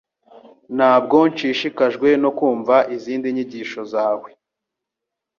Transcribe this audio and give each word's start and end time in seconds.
Ntabwo 0.77 1.17
nshishikajwe 1.31 2.09
no 2.23 2.29
kumva 2.37 2.75
izindi 2.95 3.27
nyigisho 3.35 3.81
zawe 3.93 4.29